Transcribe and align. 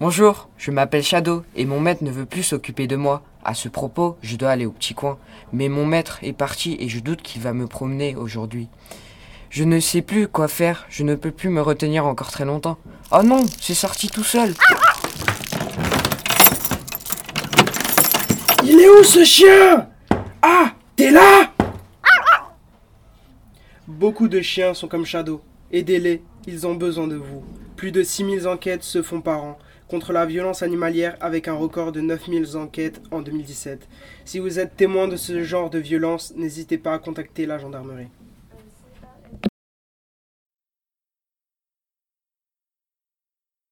Bonjour, 0.00 0.48
je 0.56 0.70
m'appelle 0.70 1.02
Shadow 1.02 1.44
et 1.56 1.66
mon 1.66 1.78
maître 1.78 2.02
ne 2.02 2.10
veut 2.10 2.24
plus 2.24 2.42
s'occuper 2.42 2.86
de 2.86 2.96
moi. 2.96 3.22
À 3.44 3.52
ce 3.52 3.68
propos, 3.68 4.16
je 4.22 4.36
dois 4.36 4.48
aller 4.48 4.64
au 4.64 4.70
petit 4.70 4.94
coin. 4.94 5.18
Mais 5.52 5.68
mon 5.68 5.84
maître 5.84 6.20
est 6.22 6.32
parti 6.32 6.74
et 6.80 6.88
je 6.88 7.00
doute 7.00 7.20
qu'il 7.20 7.42
va 7.42 7.52
me 7.52 7.66
promener 7.66 8.16
aujourd'hui. 8.16 8.68
Je 9.50 9.62
ne 9.62 9.78
sais 9.78 10.00
plus 10.00 10.26
quoi 10.26 10.48
faire, 10.48 10.86
je 10.88 11.04
ne 11.04 11.16
peux 11.16 11.30
plus 11.30 11.50
me 11.50 11.60
retenir 11.60 12.06
encore 12.06 12.30
très 12.30 12.46
longtemps. 12.46 12.78
Oh 13.12 13.22
non, 13.22 13.44
c'est 13.60 13.74
sorti 13.74 14.08
tout 14.08 14.24
seul. 14.24 14.54
Il 18.64 18.80
est 18.80 18.88
où 18.88 19.04
ce 19.04 19.22
chien? 19.22 19.86
Ah, 20.40 20.72
t'es 20.96 21.10
là? 21.10 21.52
Beaucoup 23.86 24.28
de 24.28 24.40
chiens 24.40 24.72
sont 24.72 24.88
comme 24.88 25.04
Shadow. 25.04 25.42
Aidez-les, 25.70 26.22
ils 26.46 26.66
ont 26.66 26.74
besoin 26.74 27.06
de 27.06 27.16
vous. 27.16 27.44
Plus 27.76 27.92
de 27.92 28.02
6000 28.02 28.48
enquêtes 28.48 28.82
se 28.82 29.02
font 29.02 29.20
par 29.20 29.44
an 29.44 29.58
contre 29.90 30.12
la 30.12 30.24
violence 30.24 30.62
animalière 30.62 31.16
avec 31.20 31.48
un 31.48 31.54
record 31.54 31.90
de 31.90 32.00
9000 32.00 32.56
enquêtes 32.56 33.02
en 33.10 33.22
2017. 33.22 33.88
Si 34.24 34.38
vous 34.38 34.60
êtes 34.60 34.76
témoin 34.76 35.08
de 35.08 35.16
ce 35.16 35.42
genre 35.42 35.68
de 35.68 35.80
violence, 35.80 36.32
n'hésitez 36.36 36.78
pas 36.78 36.94
à 36.94 36.98
contacter 37.00 37.44
la 37.44 37.58
gendarmerie. 37.58 38.08